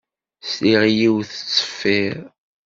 Sliɣ 0.51 0.81
i 0.89 0.91
yiwet 0.99 1.27
tettṣeffiṛ. 1.31 2.17